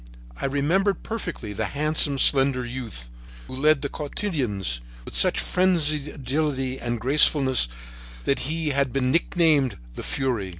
[0.37, 3.07] I remembered perfectly the handsome, slender youth
[3.45, 7.67] who led the cotillons with such frenzied agility and gracefulness
[8.23, 10.49] that he had been nicknamed "the fury."